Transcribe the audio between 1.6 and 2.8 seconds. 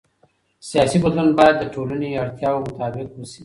ټولنې اړتیاوو